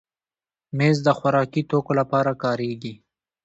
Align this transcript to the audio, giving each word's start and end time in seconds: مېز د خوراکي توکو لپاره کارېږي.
مېز 0.77 0.97
د 1.07 1.09
خوراکي 1.17 1.61
توکو 1.69 1.91
لپاره 1.99 2.31
کارېږي. 2.43 2.93